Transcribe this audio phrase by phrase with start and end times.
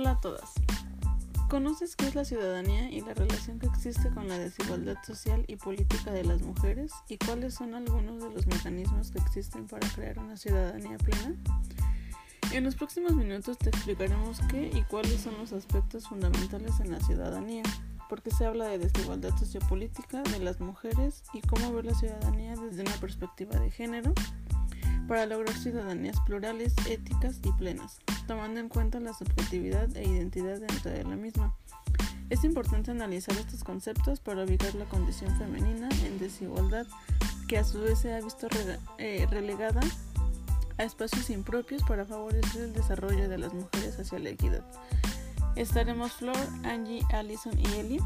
[0.00, 0.54] Hola a todas.
[1.50, 5.56] ¿Conoces qué es la ciudadanía y la relación que existe con la desigualdad social y
[5.56, 10.18] política de las mujeres y cuáles son algunos de los mecanismos que existen para crear
[10.18, 11.34] una ciudadanía plena?
[12.50, 17.00] En los próximos minutos te explicaremos qué y cuáles son los aspectos fundamentales en la
[17.00, 17.64] ciudadanía,
[18.08, 22.80] porque se habla de desigualdad sociopolítica de las mujeres y cómo ver la ciudadanía desde
[22.80, 24.14] una perspectiva de género
[25.06, 27.98] para lograr ciudadanías plurales, éticas y plenas,
[28.30, 31.52] tomando en cuenta la subjetividad e identidad dentro de la misma.
[32.28, 36.86] Es importante analizar estos conceptos para ubicar la condición femenina en desigualdad,
[37.48, 38.46] que a su vez se ha visto
[38.98, 39.80] eh, relegada
[40.78, 44.64] a espacios impropios para favorecer el desarrollo de las mujeres hacia la equidad.
[45.56, 47.98] Estaremos Flor, Angie, Allison y Eli.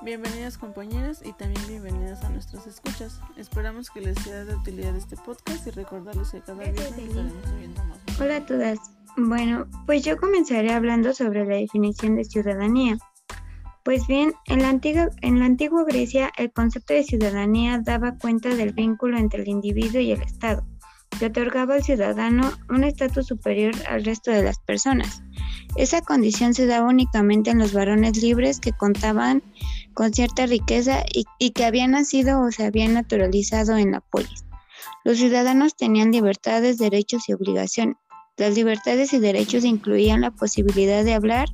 [0.00, 3.20] Bienvenidas compañeras y también bienvenidas a nuestras escuchas.
[3.36, 7.84] Esperamos que les sea de utilidad este podcast y recordarles que cada día estaremos subiendo
[7.84, 7.98] más.
[8.18, 8.99] Hola a todas.
[9.16, 12.96] Bueno, pues yo comenzaré hablando sobre la definición de ciudadanía.
[13.84, 18.50] Pues bien, en la, antigua, en la antigua Grecia el concepto de ciudadanía daba cuenta
[18.50, 20.66] del vínculo entre el individuo y el Estado
[21.18, 25.22] que otorgaba al ciudadano un estatus superior al resto de las personas.
[25.76, 29.42] Esa condición se daba únicamente en los varones libres que contaban
[29.94, 31.04] con cierta riqueza
[31.38, 34.02] y, que habían nacido o se habían naturalizado en la.
[35.04, 37.96] Los ciudadanos tenían libertades, derechos y obligaciones.
[38.40, 41.50] Las libertades y derechos incluían la posibilidad de hablar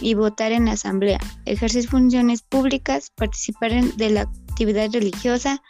[0.00, 5.62] y votar en la asamblea, ejercer funciones públicas, participar de la actividad religiosa,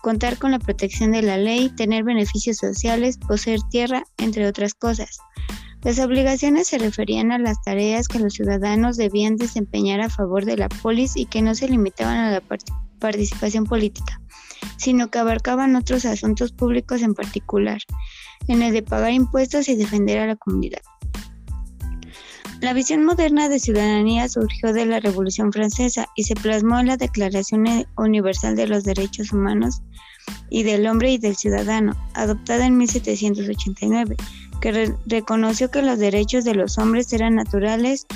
[0.00, 5.18] contar con la protección de la ley, tener beneficios sociales, poseer tierra, entre otras cosas.
[5.82, 10.56] Las obligaciones se referían a las tareas que los ciudadanos debían desempeñar a favor de
[10.56, 12.42] la polis y que no se limitaban a la
[12.98, 14.18] participación política,
[14.76, 17.80] sino que abarcaban otros asuntos públicos en particular,
[18.48, 20.82] en el de pagar impuestos y defender a la comunidad.
[22.60, 26.96] La visión moderna de ciudadanía surgió de la Revolución Francesa y se plasmó en la
[26.96, 27.66] Declaración
[27.98, 29.82] Universal de los Derechos Humanos
[30.48, 34.16] y del Hombre y del Ciudadano, adoptada en 1789,
[34.62, 38.06] que reconoció que los derechos de los hombres eran naturales,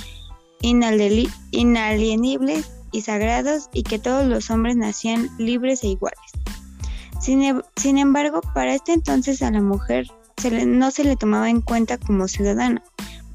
[0.62, 6.19] inalienibles y sagrados y que todos los hombres nacían libres e iguales.
[7.21, 10.06] Sin, e, embargo, para este entonces a la mujer
[10.67, 12.83] no se le tomaba en cuenta como ciudadana,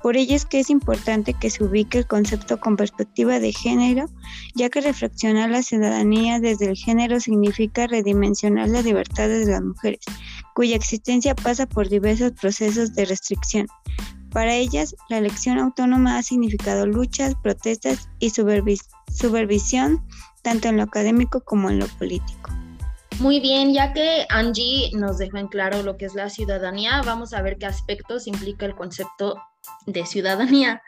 [0.05, 4.07] por ello es que es importante que se ubique el concepto con perspectiva de género,
[4.53, 10.01] ya que reflexionar la ciudadanía desde el género significa redimensionar las libertades de las mujeres,
[10.53, 13.65] cuya existencia pasa por diversos procesos de restricción.
[14.35, 20.05] Para ellas, la elección autónoma ha significado luchas, protestas y supervisión,
[20.41, 22.51] tanto en lo académico como en lo político.
[23.19, 27.33] Muy bien, ya que Angie nos dejó en claro lo que es la ciudadanía, vamos
[27.33, 29.41] a ver qué aspectos implica el concepto
[29.85, 30.81] de ciudadanía.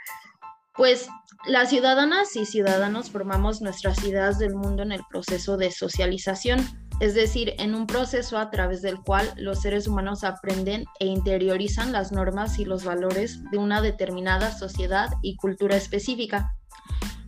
[0.76, 1.08] Pues
[1.46, 7.14] las ciudadanas y ciudadanos formamos nuestras ideas del mundo en el proceso de socialización, es
[7.14, 12.12] decir, en un proceso a través del cual los seres humanos aprenden e interiorizan las
[12.12, 16.54] normas y los valores de una determinada sociedad y cultura específica.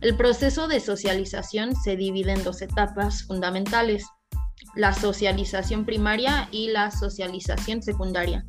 [0.00, 4.06] El proceso de socialización se divide en dos etapas fundamentales,
[4.74, 8.44] la socialización primaria y la socialización secundaria.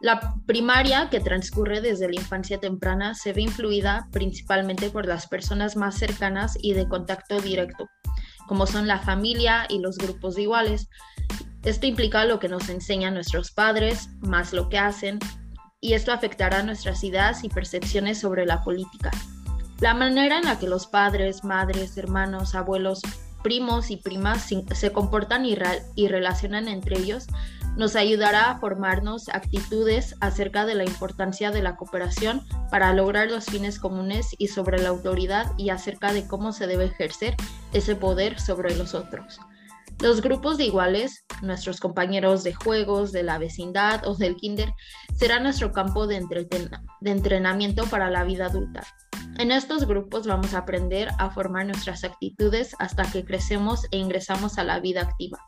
[0.00, 5.74] La primaria, que transcurre desde la infancia temprana, se ve influida principalmente por las personas
[5.74, 7.88] más cercanas y de contacto directo,
[8.48, 10.88] como son la familia y los grupos de iguales.
[11.62, 15.20] Esto implica lo que nos enseñan nuestros padres, más lo que hacen,
[15.80, 19.10] y esto afectará nuestras ideas y percepciones sobre la política.
[19.80, 23.00] La manera en la que los padres, madres, hermanos, abuelos,
[23.44, 25.56] primos y primas se comportan y,
[25.94, 27.28] y relacionan entre ellos
[27.78, 33.44] nos ayudará a formarnos actitudes acerca de la importancia de la cooperación para lograr los
[33.44, 37.36] fines comunes y sobre la autoridad y acerca de cómo se debe ejercer
[37.72, 39.38] ese poder sobre los otros.
[40.00, 44.72] Los grupos de iguales, nuestros compañeros de juegos, de la vecindad o del kinder,
[45.16, 46.24] será nuestro campo de,
[47.00, 48.84] de entrenamiento para la vida adulta.
[49.38, 54.58] En estos grupos vamos a aprender a formar nuestras actitudes hasta que crecemos e ingresamos
[54.58, 55.38] a la vida activa.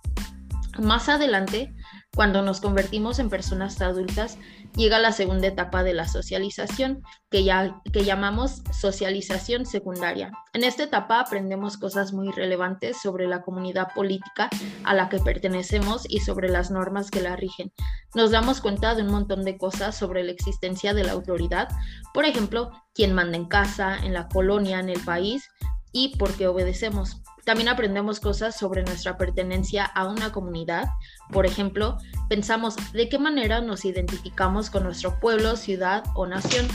[0.80, 1.74] Más adelante,
[2.14, 4.36] cuando nos convertimos en personas adultas,
[4.74, 10.32] llega la segunda etapa de la socialización, que, ya, que llamamos socialización secundaria.
[10.52, 14.50] En esta etapa aprendemos cosas muy relevantes sobre la comunidad política
[14.84, 17.72] a la que pertenecemos y sobre las normas que la rigen.
[18.14, 21.68] Nos damos cuenta de un montón de cosas sobre la existencia de la autoridad,
[22.12, 25.48] por ejemplo, quién manda en casa, en la colonia, en el país
[25.92, 27.22] y por qué obedecemos.
[27.44, 30.88] También aprendemos cosas sobre nuestra pertenencia a una comunidad.
[31.32, 31.96] Por ejemplo,
[32.28, 36.68] pensamos de qué manera nos identificamos con nuestro pueblo, ciudad o nación.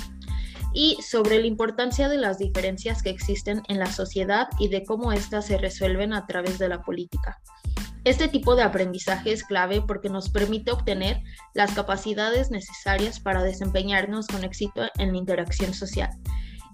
[0.77, 5.13] y sobre la importancia de las diferencias que existen en la sociedad y de cómo
[5.13, 7.39] éstas se resuelven a través de la política.
[8.05, 11.23] Este tipo de aprendizaje es clave porque nos permite obtener
[11.55, 16.11] las capacidades necesarias para desempeñarnos con éxito en la interacción social.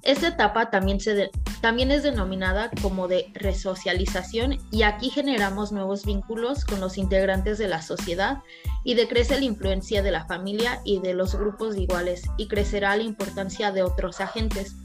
[0.03, 1.29] Esta etapa también, se
[1.61, 7.67] también es denominada como de resocialización y aquí generamos nuevos vínculos con los integrantes de
[7.67, 8.39] la sociedad
[8.83, 13.03] y decrece la influencia de la familia y de los grupos iguales y crecerá la
[13.03, 14.75] importancia de otros agentes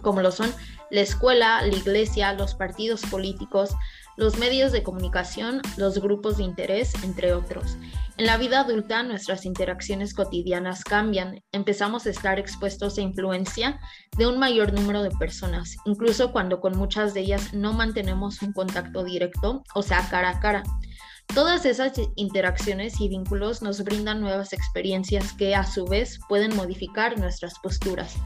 [0.00, 0.52] como lo son
[0.90, 3.74] la escuela, la iglesia, los partidos políticos,
[4.16, 7.76] los medios de comunicación, los grupos de interés, entre otros.
[8.18, 13.80] En la vida adulta nuestras interacciones cotidianas cambian, empezamos a estar expuestos a influencia
[14.16, 18.52] de un mayor número de personas, incluso cuando con muchas de ellas no mantenemos un
[18.52, 20.62] contacto directo, o sea, cara a cara.
[21.34, 27.18] Todas esas interacciones y vínculos nos brindan nuevas experiencias que a su vez pueden modificar
[27.18, 28.16] nuestras posturas.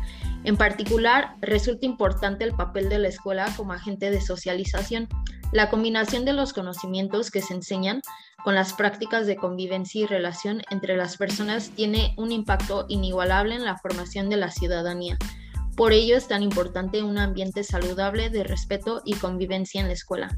[0.42, 5.08] En particular, resulta importante el papel de la escuela como agente de socialización,
[5.52, 8.00] la combinación de los conocimientos que se enseñan
[8.42, 13.64] con las prácticas de convivencia y relación entre las personas tiene un impacto inigualable en
[13.64, 15.16] la formación de la ciudadanía.
[15.76, 20.36] Por ello es tan importante un ambiente saludable de respeto y convivencia en la escuela.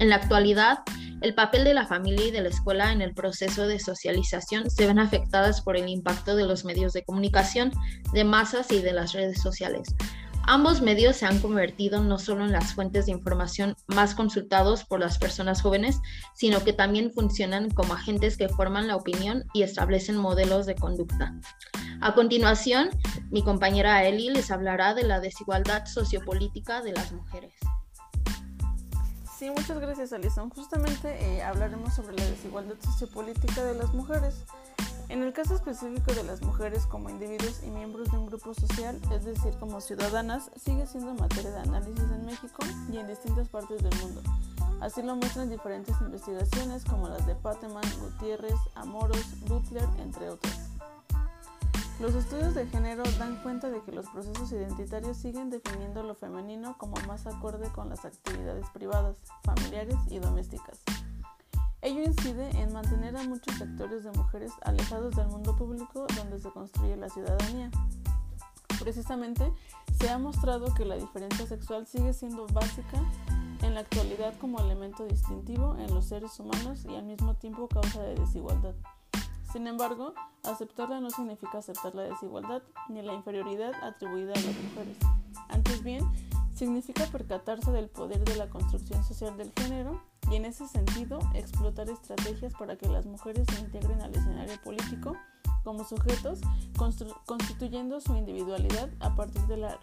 [0.00, 0.78] En la actualidad,
[1.20, 4.86] el papel de la familia y de la escuela en el proceso de socialización se
[4.86, 7.70] ven afectadas por el impacto de los medios de comunicación,
[8.14, 9.94] de masas y de las redes sociales.
[10.44, 15.00] Ambos medios se han convertido no solo en las fuentes de información más consultados por
[15.00, 16.00] las personas jóvenes,
[16.34, 21.34] sino que también funcionan como agentes que forman la opinión y establecen modelos de conducta.
[22.00, 22.88] A continuación,
[23.30, 27.52] mi compañera Eli les hablará de la desigualdad sociopolítica de las mujeres.
[29.40, 30.50] Sí, muchas gracias Alison.
[30.50, 34.44] Justamente eh, hablaremos sobre la desigualdad sociopolítica de las mujeres.
[35.08, 39.00] En el caso específico de las mujeres como individuos y miembros de un grupo social,
[39.10, 43.82] es decir, como ciudadanas, sigue siendo materia de análisis en México y en distintas partes
[43.82, 44.20] del mundo.
[44.82, 50.69] Así lo muestran diferentes investigaciones como las de Pateman, Gutiérrez, Amoros, Butler, entre otras.
[52.00, 56.78] Los estudios de género dan cuenta de que los procesos identitarios siguen definiendo lo femenino
[56.78, 60.80] como más acorde con las actividades privadas, familiares y domésticas.
[61.82, 66.48] Ello incide en mantener a muchos sectores de mujeres alejados del mundo público donde se
[66.48, 67.70] construye la ciudadanía.
[68.80, 69.52] Precisamente,
[69.98, 72.98] se ha mostrado que la diferencia sexual sigue siendo básica
[73.60, 78.02] en la actualidad como elemento distintivo en los seres humanos y al mismo tiempo causa
[78.02, 78.74] de desigualdad.
[79.52, 80.14] Sin embargo,
[80.44, 84.96] aceptarla no significa aceptar la desigualdad ni la inferioridad atribuida a las mujeres.
[85.48, 86.04] Antes bien,
[86.54, 90.00] significa percatarse del poder de la construcción social del género
[90.30, 95.16] y en ese sentido explotar estrategias para que las mujeres se integren al escenario político
[95.64, 96.40] como sujetos,
[97.26, 99.78] constituyendo su individualidad a partir de la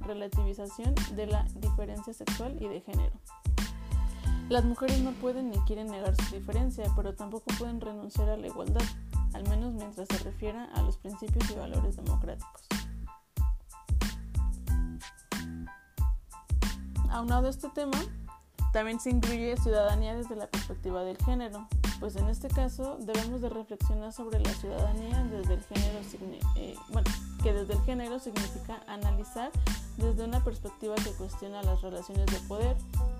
[0.00, 3.12] relativización de la diferencia sexual y de género.
[4.48, 8.46] Las mujeres no pueden ni quieren negar su diferencia, pero tampoco pueden renunciar a la
[8.46, 8.82] igualdad
[9.36, 12.66] al menos mientras se refiera a los principios y valores democráticos.
[17.10, 17.98] Aunado a este tema,
[18.72, 21.68] también se incluye ciudadanía desde la perspectiva del género,
[22.00, 25.98] pues en este caso debemos de reflexionar sobre la ciudadanía desde el género,
[26.56, 27.10] eh, bueno,
[27.42, 29.50] que desde el género significa analizar
[29.98, 32.76] desde una perspectiva que cuestiona las relaciones de poder,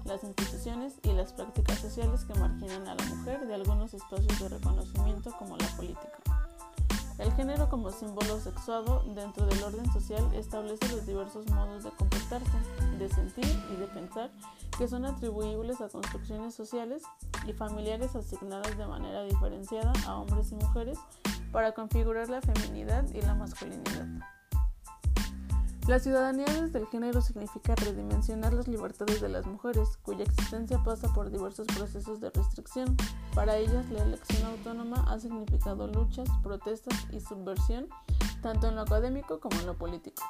[0.06, 4.48] las instituciones y las prácticas sociales que marginan a la mujer de algunos espacios de
[4.48, 6.18] reconocimiento como la política.
[7.18, 12.58] El género como símbolo sexuado dentro del orden social establece los diversos modos de comportarse,
[12.98, 14.30] de sentir y de pensar
[14.76, 17.02] que son atribuibles a construcciones sociales
[17.46, 20.98] y familiares asignadas de manera diferenciada a hombres y mujeres
[21.52, 24.35] para configurar la feminidad y la masculinidad.
[25.86, 31.14] La ciudadanía desde el género significa redimensionar las libertades de las mujeres, cuya existencia pasa
[31.14, 32.96] por diversos procesos de restricción.
[33.36, 37.88] Para ellas, la elección autónoma ha significado luchas, protestas y subversión,
[38.42, 40.24] tanto en lo académico como en lo político.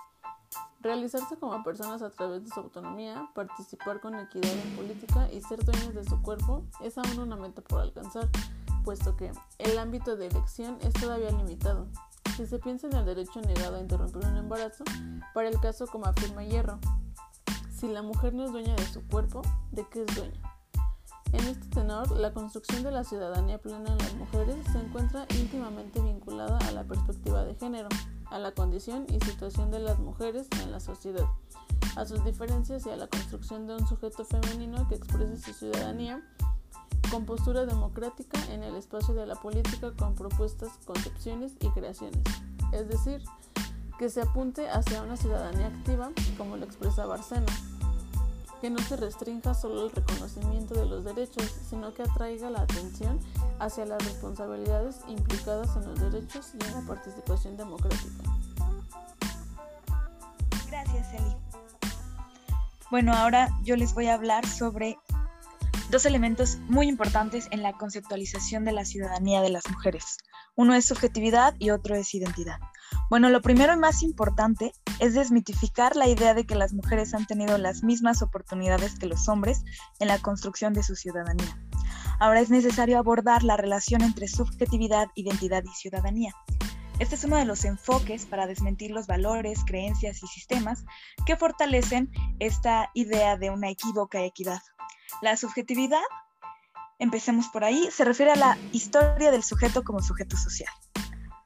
[0.81, 5.65] Realizarse como personas a través de su autonomía, participar con equidad en política y ser
[5.65, 8.29] dueños de su cuerpo es aún una meta por alcanzar,
[8.85, 11.89] puesto que el ámbito de elección es todavía limitado,
[12.37, 14.85] si se piensa en el derecho negado a interrumpir un embarazo,
[15.33, 16.79] para el caso como afirma Hierro,
[17.75, 19.41] si la mujer no es dueña de su cuerpo,
[19.73, 20.43] ¿de qué es dueña?
[21.33, 26.01] En este tenor, la construcción de la ciudadanía plena en las mujeres se encuentra íntimamente
[26.01, 27.89] vinculada a la perspectiva de género,
[28.31, 31.27] a la condición y situación de las mujeres en la sociedad,
[31.97, 36.23] a sus diferencias y a la construcción de un sujeto femenino que exprese su ciudadanía
[37.11, 42.23] con postura democrática en el espacio de la política con propuestas, concepciones y creaciones.
[42.73, 43.23] Es decir,
[43.99, 47.47] que se apunte hacia una ciudadanía activa, como lo expresa Barcena,
[48.61, 53.21] que no se restrinja solo al reconocimiento de los derechos, sino que atraiga la atención
[53.59, 58.25] hacia las responsabilidades implicadas en los derechos y en la participación democrática.
[60.69, 61.37] Gracias, Eli.
[62.91, 64.99] Bueno, ahora yo les voy a hablar sobre
[65.91, 70.19] dos elementos muy importantes en la conceptualización de la ciudadanía de las mujeres.
[70.55, 72.59] Uno es subjetividad y otro es identidad.
[73.11, 77.27] Bueno, lo primero y más importante es desmitificar la idea de que las mujeres han
[77.27, 79.63] tenido las mismas oportunidades que los hombres
[79.99, 81.59] en la construcción de su ciudadanía.
[82.19, 86.33] Ahora es necesario abordar la relación entre subjetividad, identidad y ciudadanía.
[86.99, 90.85] Este es uno de los enfoques para desmentir los valores, creencias y sistemas
[91.27, 94.61] que fortalecen esta idea de una equívoca equidad.
[95.21, 96.03] La subjetividad,
[96.99, 100.71] empecemos por ahí, se refiere a la historia del sujeto como sujeto social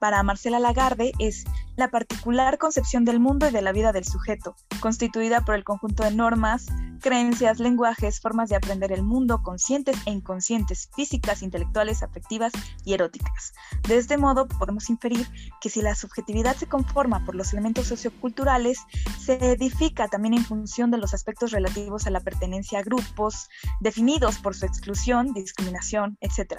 [0.00, 1.44] para Marcela Lagarde es
[1.76, 6.02] la particular concepción del mundo y de la vida del sujeto, constituida por el conjunto
[6.02, 6.66] de normas,
[7.00, 12.52] creencias, lenguajes, formas de aprender el mundo, conscientes e inconscientes, físicas, intelectuales, afectivas
[12.84, 13.52] y eróticas.
[13.86, 15.26] De este modo, podemos inferir
[15.60, 18.80] que si la subjetividad se conforma por los elementos socioculturales,
[19.18, 23.48] se edifica también en función de los aspectos relativos a la pertenencia a grupos,
[23.80, 26.58] definidos por su exclusión, discriminación, etc.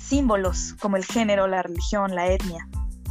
[0.00, 2.66] Símbolos como el género, la religión, la etnia,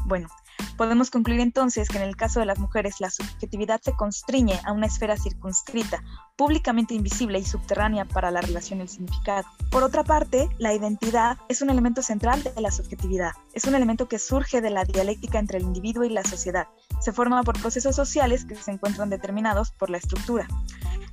[0.09, 0.27] bueno,
[0.75, 4.71] podemos concluir entonces que en el caso de las mujeres la subjetividad se constriñe a
[4.71, 6.03] una esfera circunscrita,
[6.35, 9.47] públicamente invisible y subterránea para la relación y el significado.
[9.69, 13.33] Por otra parte, la identidad es un elemento central de la subjetividad.
[13.53, 16.67] Es un elemento que surge de la dialéctica entre el individuo y la sociedad.
[17.01, 20.47] Se forma por procesos sociales que se encuentran determinados por la estructura.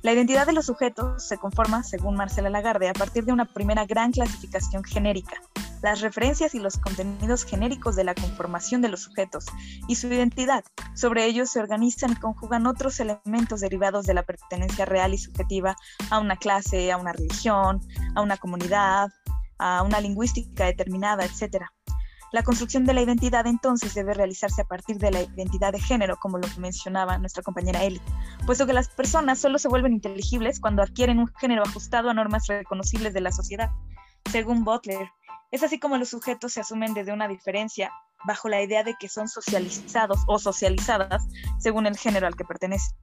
[0.01, 3.85] La identidad de los sujetos se conforma, según Marcela Lagarde, a partir de una primera
[3.85, 5.35] gran clasificación genérica,
[5.81, 9.45] las referencias y los contenidos genéricos de la conformación de los sujetos
[9.87, 10.63] y su identidad.
[10.95, 15.75] Sobre ellos se organizan y conjugan otros elementos derivados de la pertenencia real y subjetiva
[16.09, 17.81] a una clase, a una religión,
[18.15, 19.09] a una comunidad,
[19.59, 21.65] a una lingüística determinada, etc.
[22.33, 26.17] La construcción de la identidad entonces debe realizarse a partir de la identidad de género,
[26.17, 28.01] como lo mencionaba nuestra compañera Eli,
[28.45, 32.47] puesto que las personas solo se vuelven inteligibles cuando adquieren un género ajustado a normas
[32.47, 33.71] reconocibles de la sociedad.
[34.31, 35.09] Según Butler,
[35.51, 37.91] es así como los sujetos se asumen desde una diferencia
[38.25, 41.25] bajo la idea de que son socializados o socializadas
[41.59, 42.95] según el género al que pertenecen.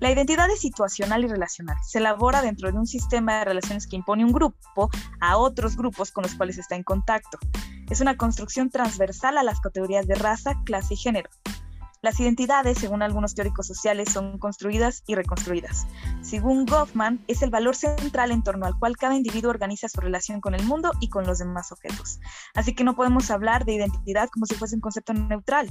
[0.00, 1.76] La identidad es situacional y relacional.
[1.86, 4.90] Se elabora dentro de un sistema de relaciones que impone un grupo
[5.20, 7.38] a otros grupos con los cuales está en contacto.
[7.88, 11.30] Es una construcción transversal a las categorías de raza, clase y género.
[12.02, 15.86] Las identidades, según algunos teóricos sociales, son construidas y reconstruidas.
[16.22, 20.40] Según Goffman, es el valor central en torno al cual cada individuo organiza su relación
[20.40, 22.18] con el mundo y con los demás objetos.
[22.54, 25.68] Así que no podemos hablar de identidad como si fuese un concepto neutral,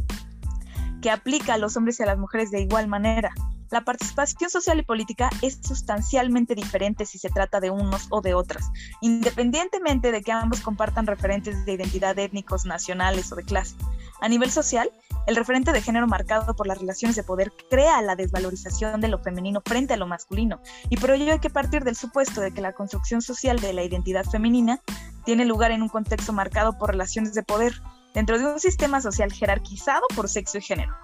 [1.01, 3.33] que aplica a los hombres y a las mujeres de igual manera.
[3.71, 8.35] La participación social y política es sustancialmente diferente si se trata de unos o de
[8.35, 8.71] otras,
[9.01, 13.75] independientemente de que ambos compartan referentes de identidad étnicos, nacionales o de clase.
[14.21, 14.91] A nivel social,
[15.27, 19.19] el referente de género marcado por las relaciones de poder crea la desvalorización de lo
[19.19, 22.61] femenino frente a lo masculino, y por ello hay que partir del supuesto de que
[22.61, 24.81] la construcción social de la identidad femenina
[25.25, 27.73] tiene lugar en un contexto marcado por relaciones de poder,
[28.13, 30.95] dentro de un sistema social jerarquizado por sexo y género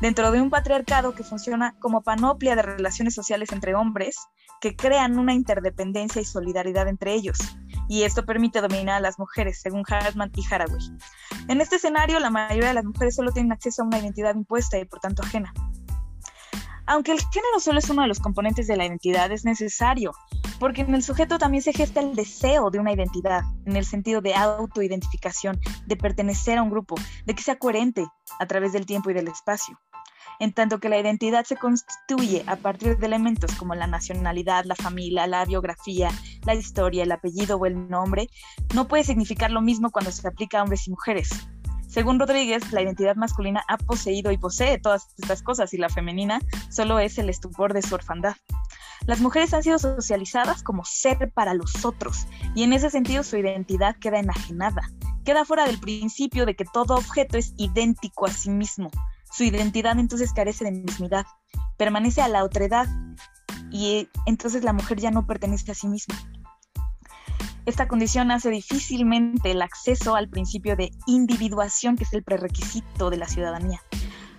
[0.00, 4.16] dentro de un patriarcado que funciona como panoplia de relaciones sociales entre hombres
[4.60, 7.38] que crean una interdependencia y solidaridad entre ellos.
[7.88, 10.80] Y esto permite dominar a las mujeres, según Hartman y Haraway.
[11.48, 14.78] En este escenario, la mayoría de las mujeres solo tienen acceso a una identidad impuesta
[14.78, 15.52] y por tanto ajena.
[16.86, 20.12] Aunque el género solo es uno de los componentes de la identidad, es necesario,
[20.60, 24.20] porque en el sujeto también se gesta el deseo de una identidad, en el sentido
[24.20, 28.06] de autoidentificación, de pertenecer a un grupo, de que sea coherente
[28.38, 29.78] a través del tiempo y del espacio
[30.40, 34.74] en tanto que la identidad se constituye a partir de elementos como la nacionalidad, la
[34.74, 36.10] familia, la biografía,
[36.44, 38.28] la historia, el apellido o el nombre,
[38.74, 41.30] no puede significar lo mismo cuando se aplica a hombres y mujeres.
[41.88, 46.40] Según Rodríguez, la identidad masculina ha poseído y posee todas estas cosas y la femenina
[46.68, 48.36] solo es el estupor de su orfandad.
[49.06, 53.36] Las mujeres han sido socializadas como ser para los otros y en ese sentido su
[53.36, 54.90] identidad queda enajenada,
[55.24, 58.90] queda fuera del principio de que todo objeto es idéntico a sí mismo,
[59.36, 61.26] su identidad entonces carece de mismidad,
[61.76, 62.86] permanece a la otredad
[63.70, 66.14] y entonces la mujer ya no pertenece a sí misma.
[67.66, 73.18] Esta condición hace difícilmente el acceso al principio de individuación que es el prerequisito de
[73.18, 73.82] la ciudadanía.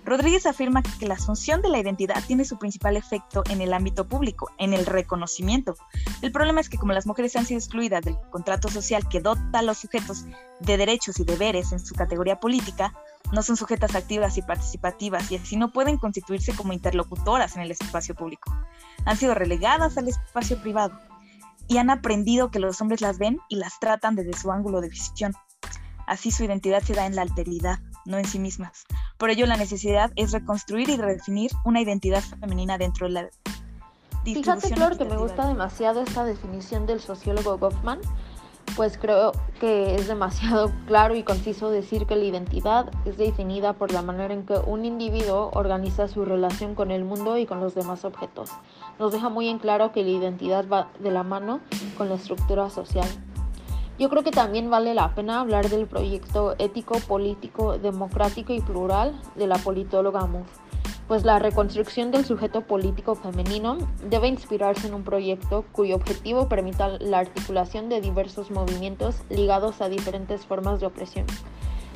[0.04, 4.08] Rodríguez afirma que la asunción de la identidad tiene su principal efecto en el ámbito
[4.08, 5.76] público, en el reconocimiento.
[6.22, 9.58] El problema es que como las mujeres han sido excluidas del contrato social que dota
[9.58, 10.24] a los sujetos
[10.60, 12.94] de derechos y deberes en su categoría política,
[13.32, 17.70] no son sujetas activas y participativas y así no pueden constituirse como interlocutoras en el
[17.70, 18.56] espacio público.
[19.04, 20.98] Han sido relegadas al espacio privado
[21.68, 24.88] y han aprendido que los hombres las ven y las tratan desde su ángulo de
[24.88, 25.34] visión.
[26.06, 28.84] Así su identidad se da en la alteridad, no en sí mismas.
[29.18, 33.30] Por ello la necesidad es reconstruir y redefinir una identidad femenina dentro de la
[34.24, 38.00] Fíjate, Flor, que me gusta demasiado esta definición del sociólogo Goffman,
[38.78, 43.92] pues creo que es demasiado claro y conciso decir que la identidad es definida por
[43.92, 47.74] la manera en que un individuo organiza su relación con el mundo y con los
[47.74, 48.50] demás objetos.
[49.00, 51.58] Nos deja muy en claro que la identidad va de la mano
[51.96, 53.08] con la estructura social.
[53.98, 59.20] Yo creo que también vale la pena hablar del proyecto ético, político, democrático y plural
[59.34, 60.46] de la politóloga Moore
[61.08, 63.78] pues la reconstrucción del sujeto político femenino
[64.10, 69.88] debe inspirarse en un proyecto cuyo objetivo permita la articulación de diversos movimientos ligados a
[69.88, 71.24] diferentes formas de opresión.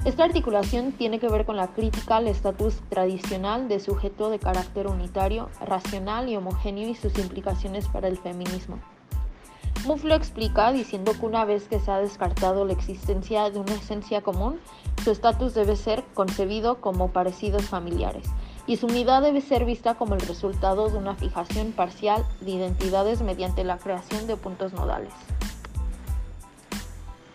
[0.06, 4.86] Esta articulación tiene que ver con la crítica al estatus tradicional de sujeto de carácter
[4.86, 8.80] unitario, racional y homogéneo y sus implicaciones para el feminismo.
[9.86, 13.74] Muff lo explica diciendo que una vez que se ha descartado la existencia de una
[13.74, 14.58] esencia común,
[15.04, 18.28] su estatus debe ser concebido como parecidos familiares,
[18.66, 23.22] y su unidad debe ser vista como el resultado de una fijación parcial de identidades
[23.22, 25.12] mediante la creación de puntos nodales.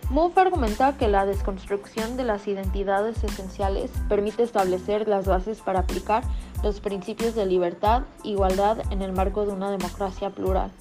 [0.09, 6.23] Mouffe argumenta que la desconstrucción de las identidades esenciales permite establecer las bases para aplicar
[6.63, 10.71] los principios de libertad e igualdad en el marco de una democracia plural.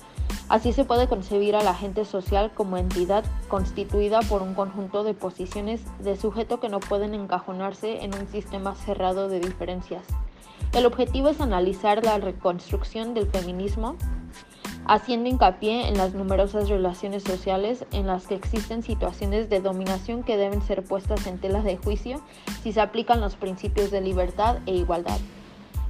[0.48, 5.12] Así se puede concebir a la gente social como entidad constituida por un conjunto de
[5.12, 10.04] posiciones de sujeto que no pueden encajonarse en un sistema cerrado de diferencias.
[10.76, 13.96] El objetivo es analizar la reconstrucción del feminismo,
[14.84, 20.36] haciendo hincapié en las numerosas relaciones sociales en las que existen situaciones de dominación que
[20.36, 22.20] deben ser puestas en tela de juicio
[22.62, 25.16] si se aplican los principios de libertad e igualdad.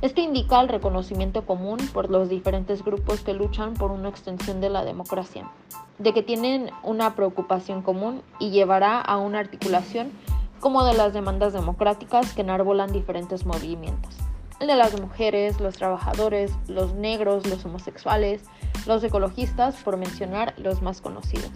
[0.02, 4.70] Esto indica el reconocimiento común por los diferentes grupos que luchan por una extensión de
[4.70, 5.50] la democracia,
[5.98, 10.12] de que tienen una preocupación común y llevará a una articulación
[10.60, 14.25] como de las demandas democráticas que enarbolan diferentes movimientos
[14.60, 18.42] el de las mujeres, los trabajadores, los negros, los homosexuales,
[18.86, 21.50] los ecologistas, por mencionar los más conocidos.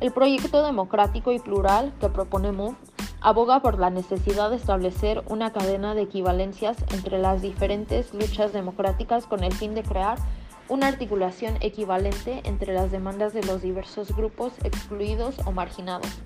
[0.00, 2.76] El proyecto democrático y plural que propone MOVE
[3.20, 9.26] aboga por la necesidad de establecer una cadena de equivalencias entre las diferentes luchas democráticas
[9.26, 10.18] con el fin de crear
[10.68, 16.20] una articulación equivalente entre las demandas de los diversos grupos excluidos o marginados.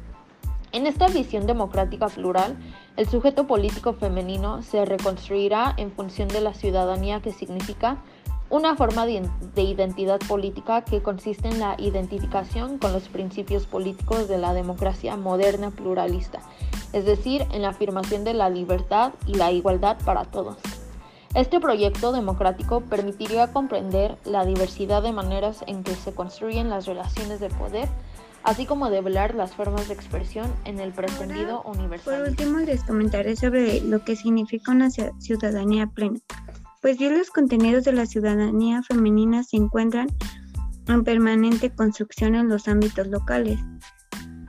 [0.72, 2.56] En esta visión democrática plural,
[2.96, 8.02] el sujeto político femenino se reconstruirá en función de la ciudadanía que significa
[8.50, 9.22] una forma de,
[9.56, 15.70] identidad política que consiste en la identificación con los principios políticos de la democracia moderna
[15.70, 16.40] pluralista,
[16.92, 20.58] es decir, en la afirmación de la libertad y la igualdad para todos.
[21.34, 27.40] Este proyecto democrático permitiría comprender la diversidad de maneras en que se construyen las relaciones
[27.40, 27.88] de poder
[28.44, 32.20] así como develar las formas de expresión en el pretendido universal.
[32.20, 36.18] Por último, les comentaré sobre lo que significa una ciudadanía plena.
[36.80, 40.08] Pues bien, los contenidos de la ciudadanía femenina se encuentran
[40.88, 43.60] en permanente construcción en los ámbitos locales,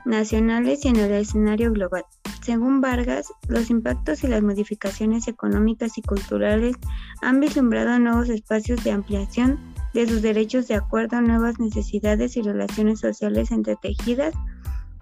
[0.04, 2.04] nacionales y en el escenario global.
[2.42, 6.76] Según Vargas, los impactos y las modificaciones económicas y culturales
[7.22, 12.42] han vislumbrado nuevos espacios de ampliación de sus derechos de acuerdo a nuevas necesidades y
[12.42, 14.34] relaciones sociales entretejidas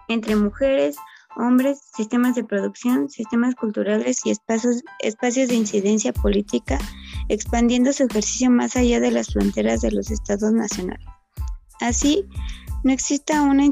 [0.08, 0.96] entre mujeres,
[1.36, 6.78] hombres, sistemas de producción, sistemas culturales y espacios, espacios de incidencia política,
[7.28, 11.06] expandiendo su ejercicio más allá de las fronteras de los estados nacionales.
[11.80, 12.24] Así,
[12.84, 13.64] no exista una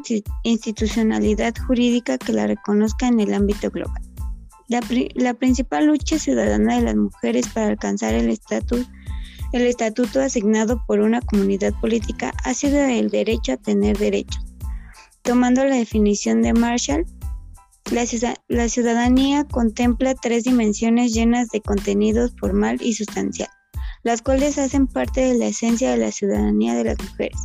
[0.42, 4.02] institucionalidad jurídica que la reconozca en el ámbito global.
[4.68, 4.80] La,
[5.14, 8.88] la principal lucha ciudadana de las mujeres para alcanzar el estatus
[9.52, 14.44] el estatuto asignado por una comunidad política ha sido el derecho a tener derechos.
[15.22, 17.06] Tomando la definición de Marshall,
[17.90, 23.48] la, ciudadanía contempla tres dimensiones llenas de contenido formal y sustancial,
[24.04, 27.38] las cuales hacen parte de la esencia de la ciudadanía de las mujeres.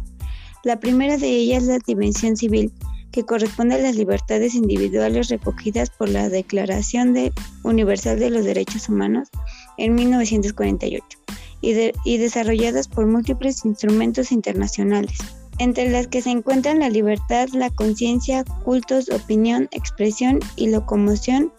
[0.64, 2.72] La primera de ellas es la dimensión civil,
[3.12, 7.16] que corresponde a las libertades individuales recogidas por la Declaración
[7.64, 9.30] Universal de los Derechos Humanos
[9.78, 11.25] en 1948
[11.62, 15.18] y, desarrolladas por múltiples instrumentos internacionales,
[15.58, 21.52] entre las que se encuentran la libertad, la conciencia, cultos, opinión, expresión y locomoción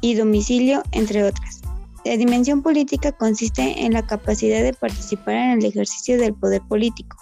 [0.00, 1.60] y domicilio, entre otras.
[2.04, 7.16] La dimensión política consiste en la capacidad de participar en el ejercicio del poder político,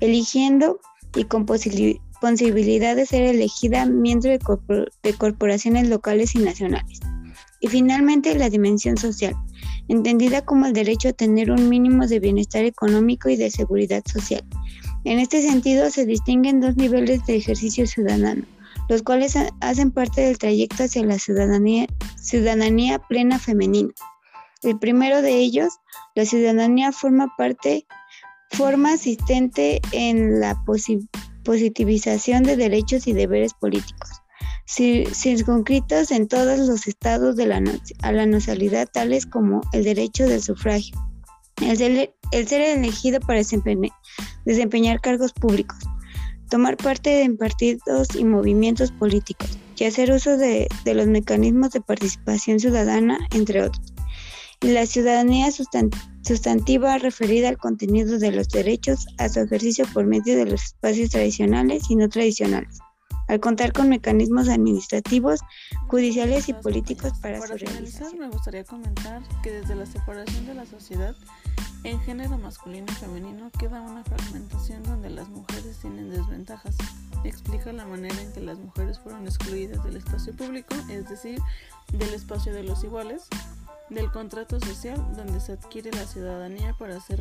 [0.00, 0.80] eligiendo
[1.14, 6.98] y con posibilidad de ser elegida miembro de corporaciones locales y nacionales
[7.60, 9.36] Y finalmente la dimensión social,
[9.88, 14.44] entendida como el derecho a tener un mínimo de bienestar económico y de seguridad social.
[15.04, 18.44] En este sentido se distinguen dos niveles de ejercicio ciudadano,
[18.88, 23.92] los cuales hacen parte del trayecto hacia la ciudadanía, ciudadanía plena femenina.
[24.62, 25.74] El primero de ellos,
[26.14, 27.86] la ciudadanía forma parte,
[28.50, 30.56] forma asistente en la
[31.44, 34.22] positivización de derechos y deberes políticos,
[34.66, 37.62] circunscritos en todos los estados de la,
[38.02, 40.96] a la nacionalidad, tales como el derecho del sufragio,
[41.62, 43.40] el ser, el ser elegido para
[44.44, 45.78] desempeñar cargos públicos,
[46.48, 51.80] tomar parte en partidos y movimientos políticos y hacer uso de, de los mecanismos de
[51.80, 53.92] participación ciudadana, entre otros.
[54.60, 60.36] Y la ciudadanía sustantiva referida al contenido de los derechos a su ejercicio por medio
[60.36, 62.78] de los espacios tradicionales y no tradicionales,
[63.28, 65.40] al contar con mecanismos administrativos,
[65.88, 68.18] judiciales y políticos para, para su realización.
[68.18, 71.14] me gustaría comentar que desde la separación de la sociedad
[71.84, 76.76] en género masculino y femenino queda una fragmentación donde las mujeres tienen desventajas.
[77.24, 81.40] Explica la manera en que las mujeres fueron excluidas del espacio público, es decir,
[81.92, 83.28] del espacio de los iguales,
[83.90, 87.20] del contrato social donde se adquiere la ciudadanía para ser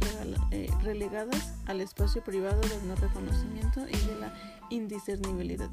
[0.51, 4.33] eh, relegadas al espacio privado del no reconocimiento y de la
[4.69, 5.69] indiscernibilidad.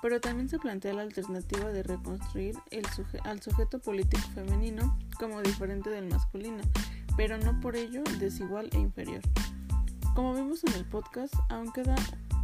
[0.00, 2.86] Pero también se plantea la alternativa de reconstruir el
[3.24, 6.62] al sujeto político femenino como diferente del masculino,
[7.16, 9.22] pero no por ello desigual e inferior.
[10.14, 11.94] Como vimos en el podcast, aún queda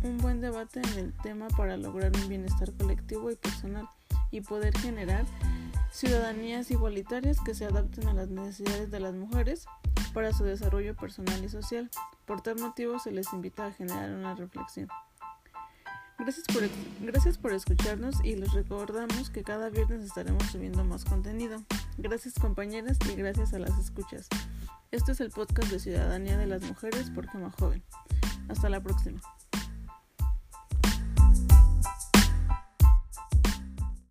[0.02, 3.88] un buen debate en el tema para lograr un bienestar colectivo y personal
[4.30, 5.24] y poder generar
[5.90, 9.66] ciudadanías igualitarias que se adapten a las necesidades de las mujeres
[10.12, 11.90] para su desarrollo personal y social.
[12.26, 14.88] Por tal motivo se les invita a generar una reflexión.
[16.18, 16.68] Gracias por,
[17.00, 21.62] gracias por escucharnos y les recordamos que cada viernes estaremos subiendo más contenido.
[21.96, 24.28] Gracias compañeras y gracias a las escuchas.
[24.90, 27.84] Este es el podcast de Ciudadanía de las Mujeres por Gema Joven.
[28.48, 29.20] Hasta la próxima.